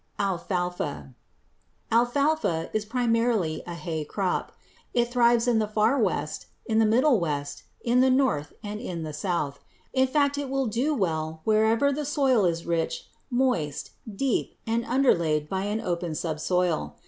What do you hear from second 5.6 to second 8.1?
Far West, in the Middle West, in the